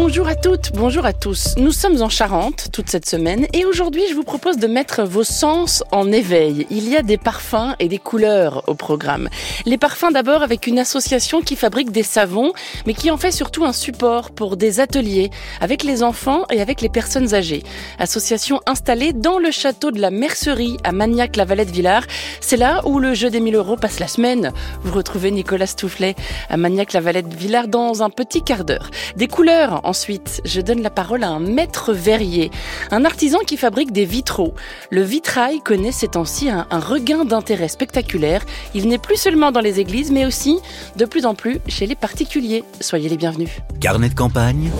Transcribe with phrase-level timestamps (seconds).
[0.00, 1.56] Bonjour à toutes, bonjour à tous.
[1.58, 5.24] Nous sommes en Charente toute cette semaine et aujourd'hui je vous propose de mettre vos
[5.24, 6.68] sens en éveil.
[6.70, 9.28] Il y a des parfums et des couleurs au programme.
[9.66, 12.52] Les parfums d'abord avec une association qui fabrique des savons
[12.86, 15.30] mais qui en fait surtout un support pour des ateliers
[15.60, 17.64] avec les enfants et avec les personnes âgées.
[17.98, 22.04] Association installée dans le château de la Mercerie à Magnac-la-Valette-Villard.
[22.40, 24.52] C'est là où le jeu des 1000 euros passe la semaine.
[24.84, 26.14] Vous retrouvez Nicolas Stoufflet
[26.48, 28.90] à Magnac-la-Valette-Villard dans un petit quart d'heure.
[29.16, 32.50] Des couleurs ensuite, je donne la parole à un maître verrier,
[32.90, 34.54] un artisan qui fabrique des vitraux.
[34.90, 38.44] Le vitrail connaît ces temps-ci un, regain d'intérêt spectaculaire.
[38.74, 40.58] Il n'est plus seulement dans les églises, mais aussi
[40.96, 42.62] de plus en plus chez les particuliers.
[42.80, 43.50] Soyez les bienvenus.
[43.80, 44.70] Carnet de campagne,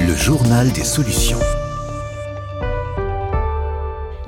[0.00, 1.38] le journal des solutions.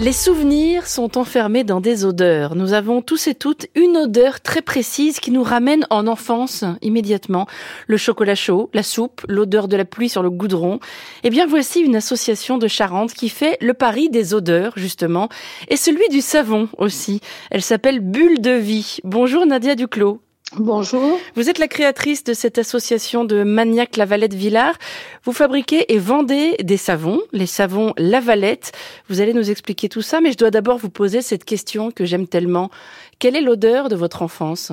[0.03, 2.56] Les souvenirs sont enfermés dans des odeurs.
[2.56, 7.47] Nous avons tous et toutes une odeur très précise qui nous ramène en enfance immédiatement.
[7.86, 10.81] Le chocolat chaud, la soupe, l'odeur de la pluie sur le goudron.
[11.22, 15.28] Eh bien, voici une association de Charente qui fait le pari des odeurs, justement,
[15.69, 17.20] et celui du savon aussi.
[17.53, 18.97] Elle s'appelle Bulle de vie.
[19.05, 20.20] Bonjour Nadia Duclos.
[20.58, 21.19] Bonjour.
[21.34, 24.75] Vous êtes la créatrice de cette association de Maniac Lavalette Villard.
[25.25, 28.72] Vous fabriquez et vendez des savons, les savons Lavalette.
[29.09, 32.05] Vous allez nous expliquer tout ça, mais je dois d'abord vous poser cette question que
[32.05, 32.70] j'aime tellement.
[33.19, 34.72] Quelle est l'odeur de votre enfance?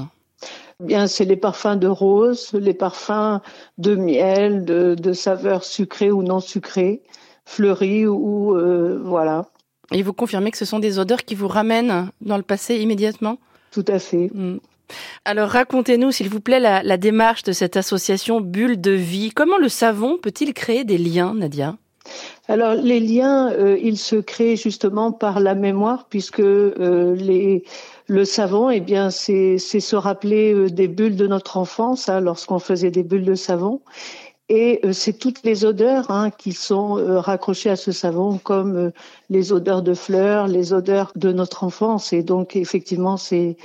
[0.81, 3.39] Bien, c'est les parfums de rose, les parfums
[3.77, 7.03] de miel, de, de saveurs sucrées ou non sucrées,
[7.45, 9.45] fleuries ou euh, voilà.
[9.93, 13.37] Et vous confirmez que ce sont des odeurs qui vous ramènent dans le passé immédiatement?
[13.71, 14.29] Tout à fait.
[14.33, 14.57] Mm.
[15.25, 19.31] Alors racontez-nous, s'il vous plaît, la, démarche de cette association Bulle de vie.
[19.31, 21.75] Comment le savon peut-il créer des liens, Nadia?
[22.47, 27.61] Alors les liens, euh, ils se créent justement par la mémoire, puisque euh,
[28.07, 32.57] le savon, eh bien, c'est se rappeler euh, des bulles de notre enfance, hein, lorsqu'on
[32.59, 33.81] faisait des bulles de savon.
[34.51, 38.75] Et euh, c'est toutes les odeurs hein, qui sont euh, raccrochées à ce savon, comme
[38.75, 38.91] euh,
[39.29, 42.13] les odeurs de fleurs, les odeurs de notre enfance.
[42.13, 43.57] Et donc, effectivement, c'est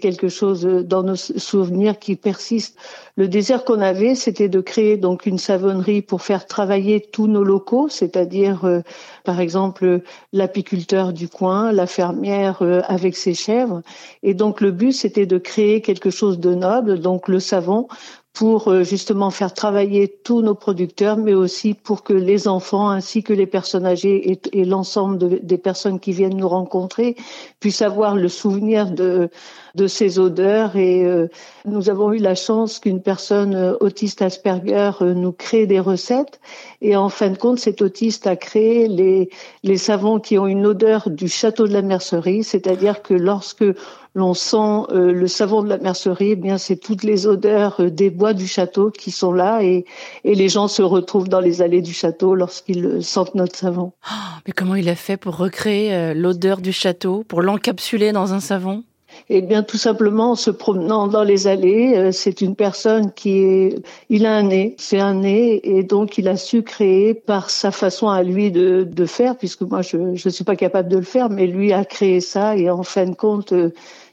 [0.00, 2.78] quelque chose dans nos souvenirs qui persiste.
[3.16, 7.42] Le désir qu'on avait, c'était de créer donc une savonnerie pour faire travailler tous nos
[7.42, 8.82] locaux, c'est-à-dire,
[9.24, 13.82] par exemple, l'apiculteur du coin, la fermière avec ses chèvres.
[14.22, 17.88] Et donc, le but, c'était de créer quelque chose de noble, donc le savon,
[18.32, 23.22] pour euh, justement faire travailler tous nos producteurs, mais aussi pour que les enfants ainsi
[23.22, 27.16] que les personnes âgées et, l'ensemble de, des personnes qui viennent nous rencontrer
[27.60, 29.30] puissent avoir le souvenir de,
[29.74, 30.76] de ces odeurs.
[30.76, 31.28] Et euh,
[31.64, 36.40] nous avons eu la chance qu'une personne euh, autiste Asperger euh, nous crée des recettes.
[36.82, 39.30] Et en fin de compte, cet autiste a créé les,
[39.62, 43.64] les savons qui ont une odeur du château de la mercerie, c'est-à-dire que lorsque
[44.14, 44.56] l'on sent
[44.90, 48.34] euh, le savon de la mercerie, eh bien c'est toutes les odeurs euh, des bois
[48.34, 49.84] du château qui sont là et,
[50.24, 53.92] et les gens se retrouvent dans les allées du château lorsqu'ils euh, sentent notre savon.
[54.10, 54.14] Oh,
[54.46, 58.40] mais comment il a fait pour recréer euh, l'odeur du château, pour l'encapsuler dans un
[58.40, 58.84] savon?
[59.28, 62.12] Eh bien, tout simplement en se promenant dans les allées.
[62.12, 66.28] C'est une personne qui est, il a un nez, c'est un nez, et donc il
[66.28, 70.30] a su créer par sa façon à lui de, de faire, puisque moi je ne
[70.30, 73.14] suis pas capable de le faire, mais lui a créé ça, et en fin de
[73.14, 73.52] compte,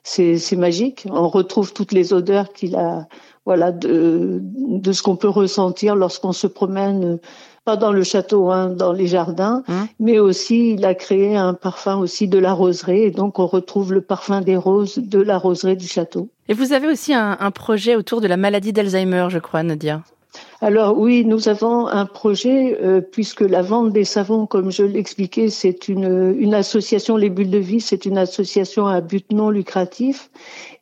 [0.04, 1.06] c'est magique.
[1.10, 3.08] On retrouve toutes les odeurs qu'il a,
[3.46, 7.20] voilà, de, de ce qu'on peut ressentir lorsqu'on se promène
[7.66, 9.88] pas dans le château, hein, dans les jardins, Hein?
[10.00, 13.92] mais aussi il a créé un parfum aussi de la roseraie, et donc on retrouve
[13.92, 16.30] le parfum des roses de la roseraie du château.
[16.48, 20.02] Et vous avez aussi un, un projet autour de la maladie d'Alzheimer, je crois, Nadia.
[20.62, 25.50] Alors oui, nous avons un projet euh, puisque la vente des savons, comme je l'expliquais,
[25.50, 30.30] c'est une, association, les bulles de vie, c'est une association à but non lucratif.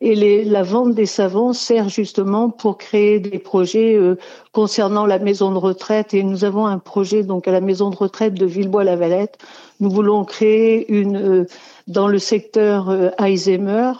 [0.00, 4.16] Et la vente des savons sert justement pour créer des projets euh,
[4.52, 6.14] concernant la maison de retraite.
[6.14, 9.38] Et nous avons un projet donc à la maison de retraite de Villebois-la-Valette.
[9.80, 11.46] Nous voulons créer une euh,
[11.88, 13.92] dans le secteur Alzheimer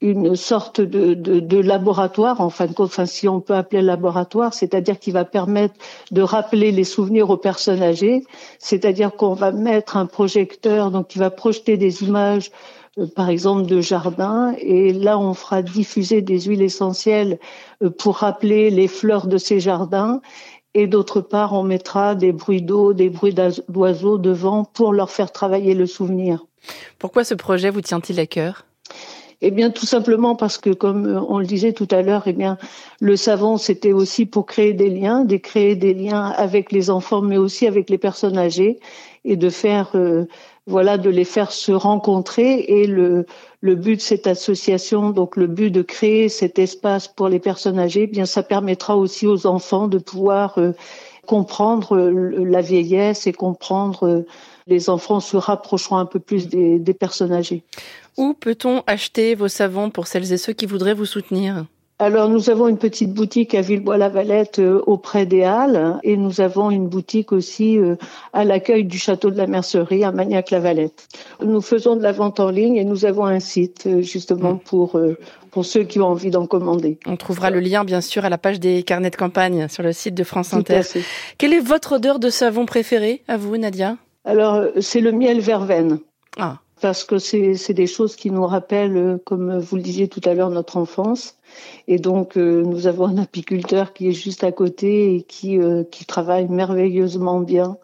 [0.00, 2.66] une sorte de, de, de, laboratoire, enfin,
[3.04, 5.74] si on peut appeler laboratoire, c'est-à-dire qui va permettre
[6.10, 8.24] de rappeler les souvenirs aux personnes âgées,
[8.58, 12.50] c'est-à-dire qu'on va mettre un projecteur, donc qui va projeter des images,
[12.98, 17.38] euh, par exemple, de jardin, et là, on fera diffuser des huiles essentielles
[17.82, 20.22] euh, pour rappeler les fleurs de ces jardins,
[20.72, 23.34] et d'autre part, on mettra des bruits d'eau, des bruits
[23.68, 26.46] d'oiseaux devant pour leur faire travailler le souvenir.
[26.98, 28.64] Pourquoi ce projet vous tient-il à cœur?
[29.42, 32.58] Eh bien, tout simplement parce que, comme on le disait tout à l'heure, eh bien,
[33.00, 37.22] le savon, c'était aussi pour créer des liens, de créer des liens avec les enfants,
[37.22, 38.78] mais aussi avec les personnes âgées,
[39.24, 40.26] et de faire, euh,
[40.66, 42.60] voilà, de les faire se rencontrer.
[42.68, 43.24] Et le,
[43.62, 47.78] le but de cette association, donc le but de créer cet espace pour les personnes
[47.78, 50.72] âgées, eh bien, ça permettra aussi aux enfants de pouvoir euh,
[51.30, 54.24] comprendre euh, la vieillesse et comprendre
[54.66, 57.62] les enfants se rapprocheront un peu plus des, des personnes âgées.
[58.16, 61.66] Où peut-on acheter vos savons pour celles et ceux qui voudraient vous soutenir?
[62.00, 66.70] Alors nous avons une petite boutique à Villebois-la-Valette euh, auprès des Halles et nous avons
[66.70, 67.96] une boutique aussi euh,
[68.32, 71.08] à l'accueil du château de la Mercerie à Magnac-la-Valette.
[71.44, 74.60] Nous faisons de la vente en ligne et nous avons un site euh, justement mm.
[74.60, 74.98] pour
[75.50, 76.98] pour ceux qui ont envie d'en commander.
[77.06, 79.92] On trouvera le lien bien sûr à la page des carnets de campagne sur le
[79.92, 80.82] site de France Inter.
[81.38, 83.96] Quelle est votre odeur de savon préférée à vous Nadia?
[84.24, 85.98] Alors c'est le miel verveine.
[86.38, 90.20] Ah parce que c'est des choses qui nous rappellent, euh, comme vous le disiez tout
[90.24, 91.36] à l'heure, notre enfance.
[91.88, 95.84] Et donc, euh, nous avons un apiculteur qui est juste à côté et qui, euh,
[95.84, 97.76] qui travaille merveilleusement bien.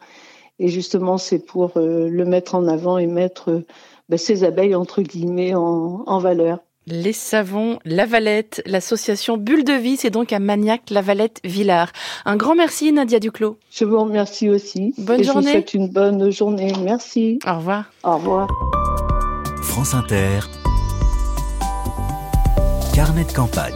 [0.58, 3.62] Et justement, c'est pour le mettre en avant et mettre
[4.08, 6.60] ben, ces abeilles, entre guillemets, en, en valeur.
[6.88, 11.90] Les savons Lavalette, l'association Bulle de Vie, c'est donc à Magnac, Lavalette, Villars.
[12.24, 13.58] Un grand merci Nadia Duclos.
[13.72, 14.94] Je vous remercie aussi.
[14.96, 15.40] Bonne journée.
[15.40, 16.72] Je vous souhaite une bonne journée.
[16.84, 17.40] Merci.
[17.44, 17.86] Au revoir.
[18.04, 18.46] Au revoir.
[19.62, 20.38] France Inter,
[22.94, 23.74] Carnet de campagne.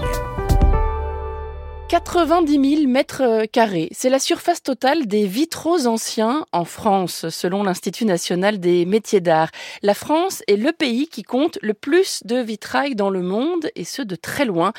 [1.91, 8.05] 90 000 mètres carrés, c'est la surface totale des vitraux anciens en France, selon l'Institut
[8.05, 9.51] national des métiers d'art.
[9.83, 13.83] La France est le pays qui compte le plus de vitrail dans le monde, et
[13.83, 14.73] ce de très loin.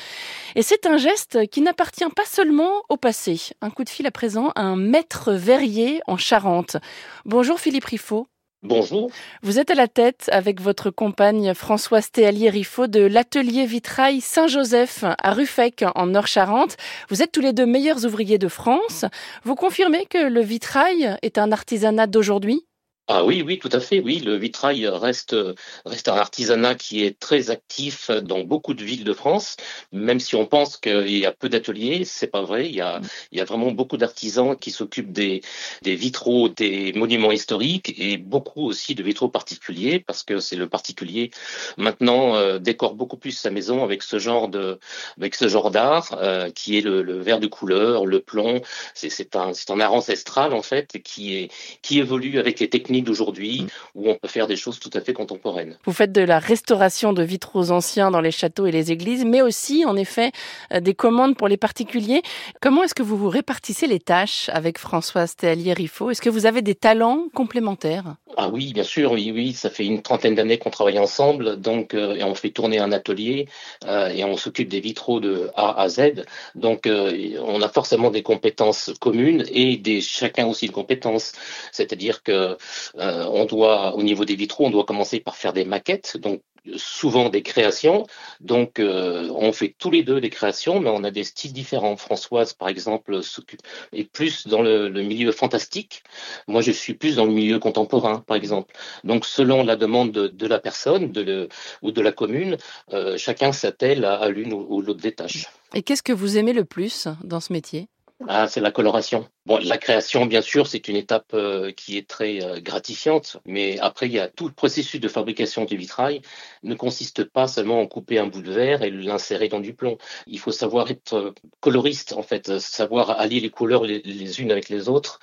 [0.54, 3.38] Et c'est un geste qui n'appartient pas seulement au passé.
[3.60, 6.78] Un coup de fil à présent à un maître verrier en Charente.
[7.26, 8.26] Bonjour Philippe Riffaut.
[8.64, 9.10] Bonjour.
[9.42, 15.32] Vous êtes à la tête avec votre compagne Françoise Théalier-Riffaut de l'atelier vitrail Saint-Joseph à
[15.32, 16.76] Ruffec en Nord-Charente.
[17.08, 19.04] Vous êtes tous les deux meilleurs ouvriers de France.
[19.42, 22.64] Vous confirmez que le vitrail est un artisanat d'aujourd'hui?
[23.08, 24.00] Ah oui, oui, tout à fait.
[24.00, 25.36] Oui, le vitrail reste,
[25.84, 29.56] reste un artisanat qui est très actif dans beaucoup de villes de France.
[29.90, 32.66] Même si on pense qu'il y a peu d'ateliers, c'est pas vrai.
[32.68, 33.00] Il y a,
[33.32, 35.42] il y a vraiment beaucoup d'artisans qui s'occupent des,
[35.82, 40.68] des vitraux, des monuments historiques et beaucoup aussi de vitraux particuliers parce que c'est le
[40.68, 41.32] particulier
[41.76, 44.78] maintenant euh, décore beaucoup plus sa maison avec ce genre de,
[45.18, 48.62] avec ce genre d'art euh, qui est le, le verre de couleur, le plomb.
[48.94, 51.50] C'est un, c'est un art ancestral en fait qui est,
[51.82, 55.14] qui évolue avec les techniques d'aujourd'hui où on peut faire des choses tout à fait
[55.14, 55.78] contemporaines.
[55.86, 59.40] Vous faites de la restauration de vitraux anciens dans les châteaux et les églises, mais
[59.40, 60.32] aussi en effet
[60.72, 62.22] euh, des commandes pour les particuliers.
[62.60, 66.10] Comment est-ce que vous vous répartissez les tâches avec Françoise Théalier-Riffaut?
[66.10, 68.16] Est-ce que vous avez des talents complémentaires?
[68.36, 69.52] Ah oui, bien sûr, oui, oui.
[69.52, 72.90] Ça fait une trentaine d'années qu'on travaille ensemble, donc euh, et on fait tourner un
[72.90, 73.46] atelier
[73.84, 76.24] euh, et on s'occupe des vitraux de A à Z.
[76.54, 81.32] Donc on a forcément des compétences communes et des chacun aussi une compétence.
[81.72, 82.56] C'est-à-dire que
[82.98, 86.42] euh, on doit, au niveau des vitraux, on doit commencer par faire des maquettes, donc
[86.76, 88.06] souvent des créations.
[88.40, 91.96] Donc, euh, on fait tous les deux des créations, mais on a des styles différents.
[91.96, 93.62] Françoise, par exemple, s'occupe
[93.92, 96.02] est plus dans le, milieu fantastique.
[96.46, 98.74] Moi, je suis plus dans le milieu contemporain, par exemple.
[99.04, 101.48] Donc, selon la demande de, la personne de
[101.82, 102.56] ou de la commune,
[102.92, 105.46] euh, chacun s'attelle à, l'une ou l'autre des tâches.
[105.74, 107.88] Et qu'est-ce que vous aimez le plus dans ce métier?
[108.28, 109.28] Ah, c'est la coloration.
[109.46, 113.78] Bon, la création, bien sûr, c'est une étape euh, qui est très euh, gratifiante, mais
[113.80, 116.22] après, il y a tout le processus de fabrication du vitrail
[116.62, 119.98] ne consiste pas seulement en couper un bout de verre et l'insérer dans du plomb.
[120.26, 124.68] Il faut savoir être euh, coloriste, en fait, savoir allier les couleurs les, unes avec
[124.68, 125.18] les autres,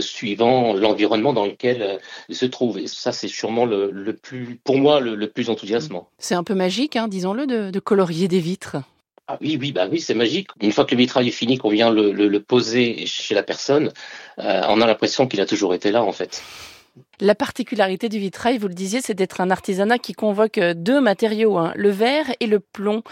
[0.00, 2.78] suivant l'environnement dans lequel ils se trouvent.
[2.78, 6.08] Et ça, c'est sûrement le, plus, pour moi, le, plus enthousiasmant.
[6.18, 8.76] C'est un peu magique, hein, disons-le, de, de colorier des vitres.
[9.26, 10.48] Ah oui, oui, bah oui, c'est magique.
[10.60, 13.90] Une fois que le vitrail est fini, qu'on vient le, le, poser chez la personne,
[14.38, 16.42] euh, on a l'impression qu'il a toujours été là, en fait.
[17.20, 21.56] La particularité du vitrail, vous le disiez, c'est d'être un artisanat qui convoque deux matériaux,
[21.56, 23.02] hein, le verre et le plomb.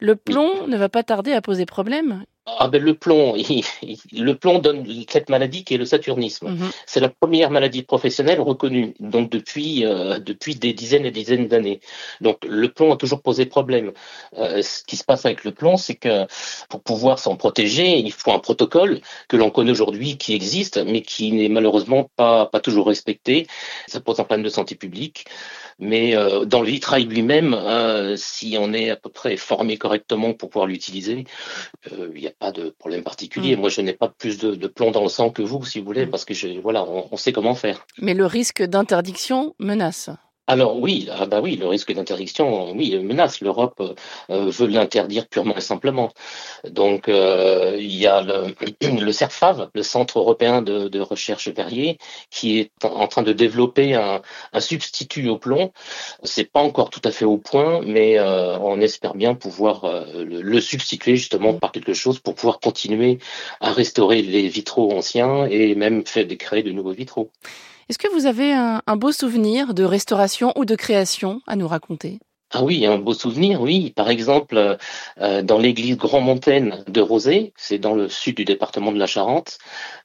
[0.00, 2.24] Le plomb ne va pas tarder à poser problème.
[2.46, 3.34] Ah ben le plomb,
[4.12, 6.50] le plomb donne cette maladie qui est le saturnisme.
[6.50, 6.70] Mhm.
[6.84, 11.48] C'est la première maladie professionnelle reconnue, donc depuis euh, depuis des dizaines et des dizaines
[11.48, 11.80] d'années.
[12.20, 13.92] Donc le plomb a toujours posé problème.
[14.36, 16.26] Euh, ce qui se passe avec le plomb, c'est que
[16.68, 21.00] pour pouvoir s'en protéger, il faut un protocole que l'on connaît aujourd'hui, qui existe, mais
[21.00, 23.46] qui n'est malheureusement pas pas toujours respecté.
[23.86, 25.24] Ça pose un problème de santé publique.
[25.78, 27.56] Mais euh, dans le vitrail lui-même,
[28.16, 31.24] si on est à peu près formé correctement pour pouvoir l'utiliser,
[31.90, 33.56] il y a pas de problème particulier.
[33.56, 33.60] Mm.
[33.60, 36.06] Moi, je n'ai pas plus de, plomb dans le sang que vous, si vous voulez,
[36.06, 36.10] mm.
[36.10, 37.86] parce que je, voilà, on, sait comment faire.
[37.98, 40.10] Mais le risque d'interdiction menace.
[40.46, 43.40] Alors oui, ah bah oui, le risque d'interdiction, oui, menace.
[43.40, 43.80] L'Europe
[44.28, 46.12] euh, veut l'interdire purement et simplement.
[46.68, 48.54] Donc euh, il y a le,
[49.00, 51.98] le CERFAV, le Centre européen de, recherche verrier,
[52.30, 54.20] qui est en train de développer un,
[54.58, 55.72] substitut au plomb.
[56.24, 60.24] C'est pas encore tout à fait au point, mais euh, on espère bien pouvoir euh,
[60.24, 63.18] le, substituer justement par quelque chose pour pouvoir continuer
[63.60, 67.30] à restaurer les vitraux anciens et même créer de nouveaux vitraux.
[67.88, 71.68] Est-ce que vous avez un, un, beau souvenir de restauration ou de création à nous
[71.68, 72.18] raconter?
[72.56, 73.92] Ah oui, un beau souvenir, oui.
[73.96, 74.78] Par exemple,
[75.20, 79.08] euh, dans l'église Grand Montaigne de Rosé, c'est dans le sud du département de la
[79.08, 79.58] Charente.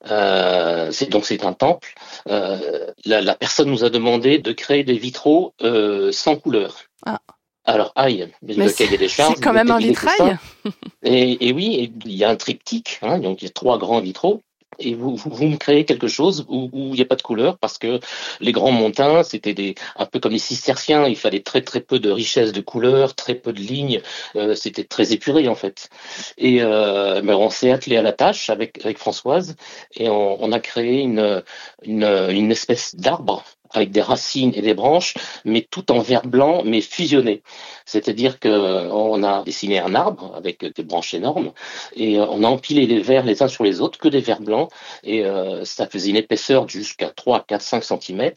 [0.10, 1.94] Euh, c'est donc c'est un temple.
[2.28, 6.78] Euh, la, la, personne nous a demandé de créer des vitraux euh, sans couleur.
[7.06, 7.20] Ah.
[7.66, 9.36] Alors, aïe, le cahier des charges.
[9.36, 10.40] C'est quand même un vitrail.
[11.04, 14.02] Et, et, oui, il y a un triptyque, hein, donc il y a trois grands
[14.02, 14.42] vitraux
[14.78, 17.58] et vous, vous, vous, me créez quelque chose où, il n'y a pas de couleur
[17.58, 18.00] parce que
[18.40, 22.00] les grands montins, c'était des un peu comme les cisterciens, il fallait très très peu
[22.00, 24.02] de richesse de couleurs, très peu de lignes,
[24.36, 25.90] euh, c'était très épuré en fait.
[26.38, 29.56] Et euh, mais on s'est attelé à la tâche avec avec Françoise
[29.96, 31.44] et on, a créé une,
[31.84, 35.14] une espèce d'arbre avec des racines et des branches,
[35.46, 37.42] mais tout en vert blanc, mais fusionné.
[37.86, 38.50] C'est-à-dire que
[38.92, 41.52] on a dessiné un arbre avec des branches énormes
[41.96, 44.70] et on a empilé les vers les uns sur les autres, que des vers blancs,
[45.04, 48.32] et euh, ça faisait une épaisseur jusqu'à 3, 4, 5 cm,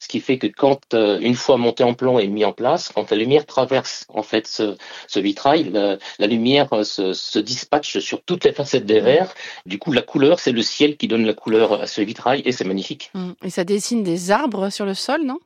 [0.00, 2.90] ce qui fait que quand, euh, une fois monté en plan et mis en place,
[2.94, 4.76] quand la lumière traverse en fait ce,
[5.18, 9.34] vitrail, la, lumière se, dispatche sur toutes les facettes des vers.
[9.66, 12.52] Du coup, la couleur, c'est le ciel qui donne la couleur à ce vitrail et
[12.52, 13.12] c'est magnifique.
[13.44, 15.38] Et ça dessine des arbres sur le sol, non?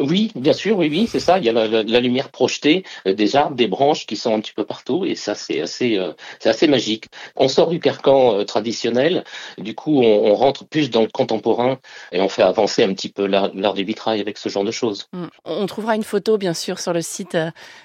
[0.00, 1.38] Oui, bien sûr, oui, oui, c'est ça.
[1.38, 4.34] Il y a la, la, la lumière projetée, euh, des arbres, des branches qui sont
[4.34, 7.06] un petit peu partout, et ça, c'est assez, euh, c'est assez magique.
[7.36, 9.24] On sort du carcan euh, traditionnel,
[9.58, 11.78] du coup, on, on, rentre plus dans le contemporain
[12.12, 15.06] et on fait avancer un petit peu l'art du vitrail avec ce genre de choses.
[15.12, 15.26] Mmh.
[15.44, 17.36] On trouvera une photo, bien sûr, sur le site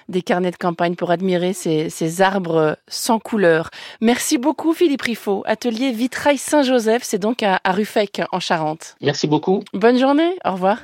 [0.08, 3.68] des carnets de campagne pour admirer ces, ces arbres sans couleur.
[4.00, 5.42] Merci beaucoup, Philippe Riffaut.
[5.44, 8.96] Atelier Vitrail Saint-Joseph, c'est donc à, à Ruffec, en Charente.
[9.02, 9.62] Merci beaucoup.
[9.74, 10.34] Bonne journée.
[10.44, 10.74] Au revoir.